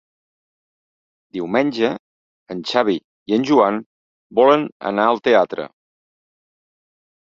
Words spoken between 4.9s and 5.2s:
anar